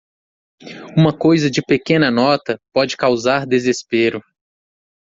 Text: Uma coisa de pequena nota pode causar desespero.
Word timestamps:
Uma 0.97 1.15
coisa 1.15 1.51
de 1.51 1.61
pequena 1.61 2.09
nota 2.09 2.59
pode 2.73 2.97
causar 2.97 3.45
desespero. 3.45 4.19